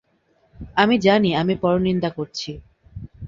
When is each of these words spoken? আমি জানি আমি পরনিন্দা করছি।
আমি 0.75 0.95
জানি 0.99 1.29
আমি 1.35 1.53
পরনিন্দা 1.63 2.09
করছি। 2.09 2.51